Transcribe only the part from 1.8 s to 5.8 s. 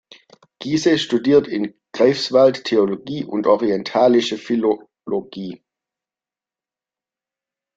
Greifswald Theologie und orientalische Philologie.